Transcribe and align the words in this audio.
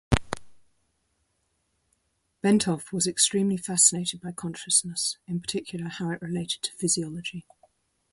Bentov 2.43 2.91
was 2.91 3.05
extremely 3.05 3.55
fascinated 3.55 4.19
by 4.19 4.31
consciousness, 4.31 5.19
in 5.27 5.39
particular 5.41 5.89
how 5.89 6.09
it 6.09 6.23
related 6.23 6.63
to 6.63 6.71
physiology. 6.73 7.45